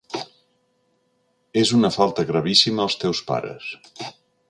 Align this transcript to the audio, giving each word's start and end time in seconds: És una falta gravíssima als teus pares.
És 1.63 1.73
una 1.81 1.93
falta 1.99 2.27
gravíssima 2.33 2.85
als 2.87 2.99
teus 3.05 3.25
pares. 3.33 3.73